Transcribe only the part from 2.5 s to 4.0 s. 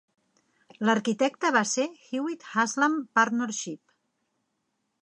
Haslam Partnership.